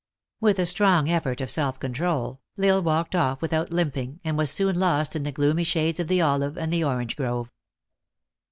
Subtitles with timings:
[0.39, 4.57] With a strong effort of self control, L Isle walked off without limping, and was
[4.57, 7.51] goon lost in the gloomy shades of the olive and the orange grove.